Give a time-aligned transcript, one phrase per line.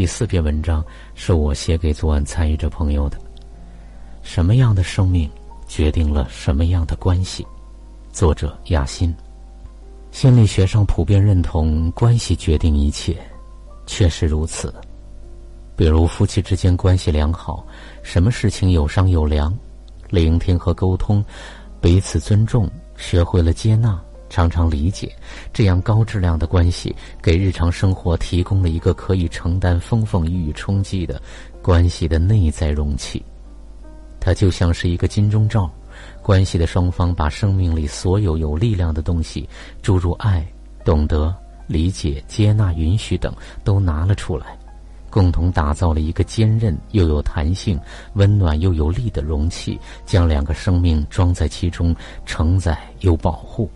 [0.00, 0.82] 第四篇文章
[1.14, 3.18] 是我写给昨晚参与者朋友的。
[4.22, 5.30] 什么样的生命
[5.68, 7.46] 决定了什么样的关系？
[8.10, 9.14] 作者亚欣。
[10.10, 13.14] 心理学上普遍认同关系决定一切，
[13.84, 14.74] 确实如此。
[15.76, 17.62] 比如夫妻之间关系良好，
[18.02, 19.54] 什么事情有商有量，
[20.08, 21.22] 聆听和沟通，
[21.78, 24.02] 彼此尊重，学会了接纳。
[24.30, 25.14] 常常理解，
[25.52, 31.20] 这样高质量的关系给日常生活提供了一个可以承担风风雨雨冲击的
[31.60, 33.22] 关系的内在容器。
[34.20, 35.68] 它就像是一个金钟罩，
[36.22, 39.48] 关系的双方把生命里所有有力量的东西，
[39.82, 40.46] 诸如爱、
[40.84, 41.34] 懂得、
[41.66, 43.34] 理解、接纳、允许等，
[43.64, 44.56] 都拿了出来，
[45.08, 47.80] 共同打造了一个坚韧又有弹性、
[48.12, 53.68] 温暖又有力的容器，将两个生命装在其中，承载又保护。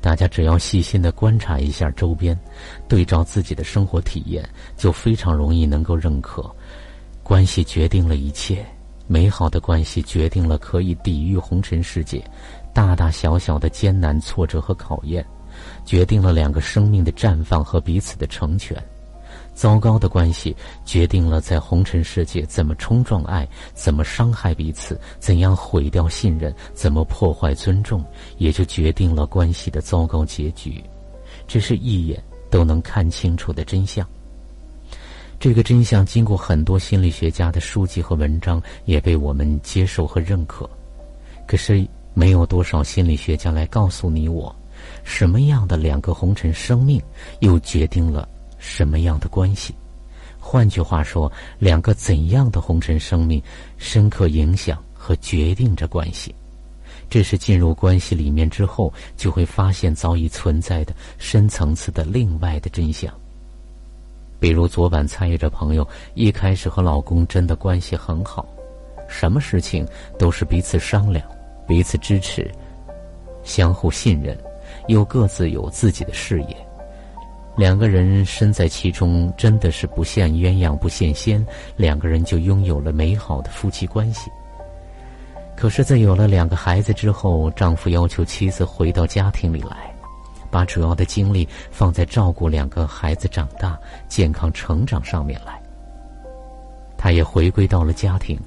[0.00, 2.38] 大家只要细心的观察一下周边，
[2.88, 6.50] 对照自己的生活体验，就非常容易能够认可：
[7.22, 8.64] 关系决定了一切，
[9.06, 12.24] 美好的关系决定了可以抵御红尘世界
[12.72, 15.24] 大大小小的艰难挫折和考验，
[15.84, 18.76] 决定了两个生命的绽放和彼此的成全。
[19.60, 28.02] 糟糕的关系决定了在红尘世界怎么冲撞爱，怎么伤害彼此，怎样毁掉信任，怎么破坏尊重，
[28.38, 30.82] 也就决定了关系的糟糕结局。
[31.46, 34.08] 这是一眼都能看清楚的真相。
[35.38, 40.66] 这个真相经过很多心理学家的书籍和文章，也被我们接受和认可。
[41.46, 44.56] 可是，没有多少心理学家来告诉你我，
[45.04, 46.98] 什么样的两个红尘生命
[47.40, 48.26] 又决定了。
[48.60, 49.74] 什么样的关系？
[50.38, 53.42] 换句话说，两个怎样的红尘生命，
[53.76, 56.32] 深刻影响和决定着关系。
[57.08, 63.12] 这是进入关系里面之后，就会发现早已存在的深层次的另外的真相。
[64.38, 68.46] 比如昨晚参与者朋友一开始和老公真的关系很好，
[69.08, 69.86] 什么事情
[70.18, 71.22] 都是彼此商量、
[71.66, 72.50] 彼此支持、
[73.42, 74.38] 相互信任，
[74.88, 76.56] 又各自有自己的事业。
[77.60, 84.30] 两个人身在其中，真的是不羡鸳鸯不羡仙，两个人就拥有了美好的夫妻关系。
[85.58, 89.94] 可是，在有了两个孩子之后，丈夫要求妻子回到家庭里来，
[90.50, 93.78] 把主要的精力放在照顾两个孩子长大、
[94.08, 95.60] 健康成长上面来。
[96.96, 98.40] 她也回归到了家庭，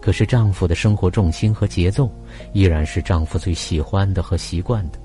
[0.00, 2.08] 可是丈夫的生活重心和节奏
[2.52, 4.98] 依然是丈夫最喜欢的和习惯的，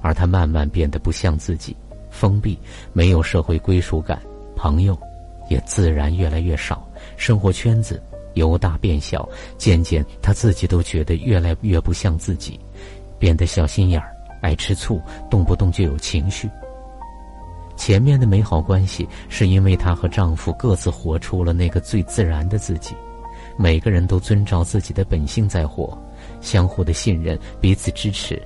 [0.00, 1.76] 而她慢慢变得不像自己。
[2.10, 2.58] 封闭，
[2.92, 4.20] 没有社会归属感，
[4.56, 4.98] 朋友
[5.48, 8.02] 也自然越来越少，生活圈子
[8.34, 12.58] 由大变小，渐渐他自己都觉得越来越不像自己，
[13.18, 15.00] 变得小心眼儿，爱吃醋，
[15.30, 16.48] 动不动就有情绪。
[17.76, 22.94] 前面的美好关系是因为她和丈夫各自活出了那个最自然的自己，
[23.56, 25.96] 每个人都遵照自己的本性在活，
[26.42, 28.40] 相互的信任，彼此支持。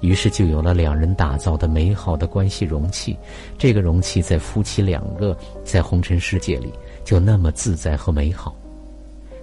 [0.00, 3.16] 于是就有了两人打造的美好的关系容器，
[3.58, 6.72] 这个容器在夫妻两个在红尘世界里
[7.04, 8.54] 就那么自在和美好。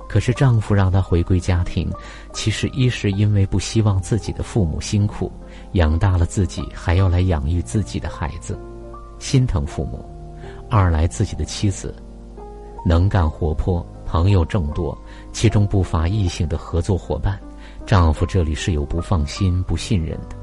[0.09, 1.91] 可是丈夫让她回归家庭，
[2.31, 5.29] 其实一是因为不希望自己的父母辛苦
[5.73, 8.57] 养大了自己，还要来养育自己的孩子，
[9.19, 9.99] 心疼父母；
[10.69, 11.93] 二来自己的妻子
[12.85, 14.97] 能干活泼，朋友众多，
[15.33, 17.37] 其中不乏异性的合作伙伴，
[17.85, 20.36] 丈夫这里是有不放心、不信任的。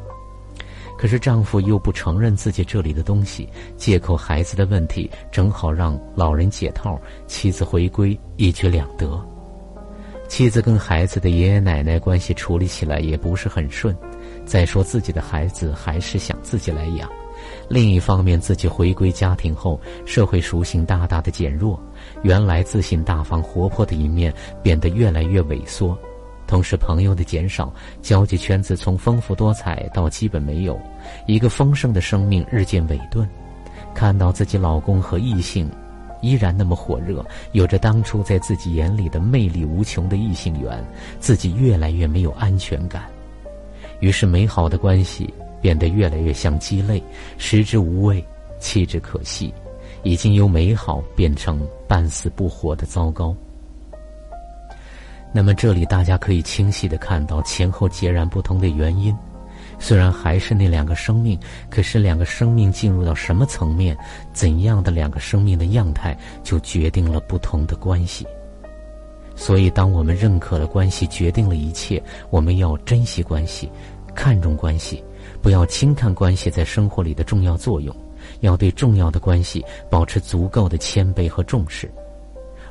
[1.04, 9.22] 可是丈夫又不承认自己这里的东西，借口孩子的问题，正好让老人解套，妻子回归，一举两得。
[10.28, 13.94] 妻子跟孩子的爷爷奶奶关系处理起来也不是很顺，
[14.46, 17.06] 再说自己的孩子还是想自己来养。
[17.68, 21.78] 另一方面，自己回归家庭后，社会属性大大的减弱，
[22.22, 24.32] 原来自信大方、活泼的一面
[24.62, 25.98] 变得越来越萎缩。
[26.46, 27.72] 同时，朋友的减少，
[28.02, 30.78] 交际圈子从丰富多彩到基本没有，
[31.26, 33.28] 一个丰盛的生命日渐萎顿。
[33.94, 35.70] 看到自己老公和异性
[36.20, 40.84] 依然那么火热，有着当初在自己眼里的魅力无穷的异性缘，
[41.18, 43.04] 自己越来越没有安全感。
[44.00, 47.02] 于是，美好的关系变得越来越像鸡肋，
[47.38, 48.24] 食之无味，
[48.58, 49.52] 弃之可惜，
[50.02, 53.34] 已经由美好变成半死不活的糟糕。
[55.36, 59.12] 那么这里大家可以清晰的看到前后截然不同的原因，
[59.80, 61.36] 虽然还是那两个生命，
[61.68, 63.96] 可是两个生命进入到什么层面，
[64.32, 68.24] 怎样的两个生命的样态，就决定了不同的关系。
[69.34, 73.68] 所以，当我们认可了关系决定了一切，我们要珍惜关系，
[74.14, 75.02] 看重关系，
[75.42, 77.92] 不要轻看关系在生活里的重要作用，
[78.38, 81.90] 要对重要的关系保持足够的谦卑和重视。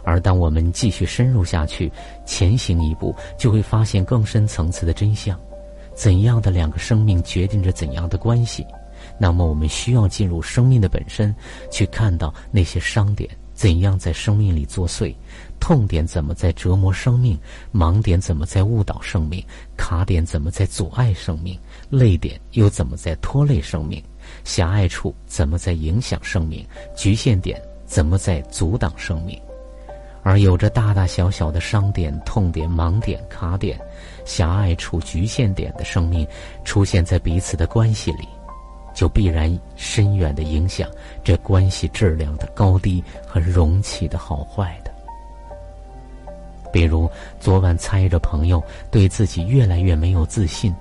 [0.04, 1.92] 而当我们继续深入下去，
[2.26, 5.40] 前行一步，就会发现更深层次的真相：
[5.96, 8.66] 怎样的两个生命决定着怎样的关系。
[9.18, 11.34] 那么，我们需要进入生命的本身，
[11.70, 15.14] 去看到那些伤点怎样在生命里作祟，
[15.60, 17.38] 痛点怎么在折磨生命，
[17.74, 19.44] 盲点怎么在误导生命，
[19.76, 21.60] 卡点怎么在阻碍生命，
[21.90, 24.02] 泪点又怎么在拖累生命，
[24.44, 26.66] 狭隘处怎么在影响生命，
[26.96, 29.40] 局限点怎么在阻挡生命。
[30.24, 33.78] 而有着大大小小的伤点、痛点、盲点、卡点、
[34.26, 36.26] 狭隘处、局限点的生命，
[36.64, 38.28] 出现在彼此的关系里，
[38.96, 40.90] 就必然深远的影响
[41.24, 44.92] 这关系质量的高低和容器的好坏的。
[46.72, 47.08] 比如
[47.40, 50.74] 昨晚猜着朋友对自己越来越没有自信，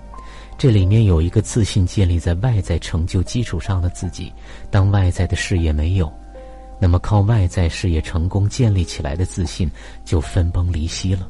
[0.57, 4.33] 这里面有一个自信建立在外在成就基础上的自己，
[4.71, 6.11] 当外在的事业没有。
[6.83, 9.71] 那么，靠外在事业成功建立起来的自信
[10.05, 11.29] 就分崩离析了。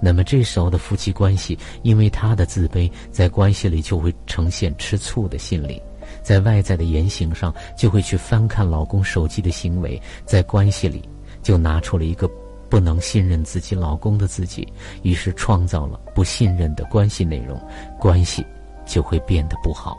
[0.00, 5.82] 那么，这时候的夫妻关系，因为他的自卑，在关系里就会呈现吃醋的心理，
[6.22, 11.02] 在外在的言行上就会去翻看老公手机的行为，在关系里
[11.42, 12.30] 就拿出了一个
[12.70, 14.72] 不能信任自己老公的自己，
[15.02, 17.60] 于是创造了不信任的关系内容，
[17.98, 18.46] 关系
[18.86, 19.98] 就会变得不好。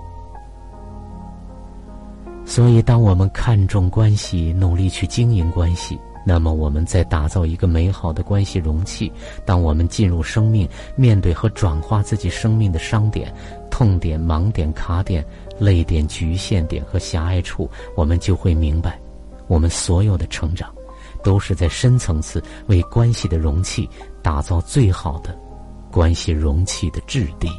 [2.50, 9.12] 所以，当我们看重关系，努力去经营关系，那么我们在打造一个美好的关系容器。
[9.46, 13.32] 当我们进入生命，面对和转化自己生命的伤点、
[13.70, 15.24] 痛点、盲点、卡点、
[15.60, 18.98] 泪点、局限点和狭隘处，我们就会明白，
[19.48, 20.74] 我们所有的成长，
[21.22, 23.88] 都是在深层次为关系的容器
[24.24, 25.38] 打造最好的
[25.92, 27.50] 关系容器的质地。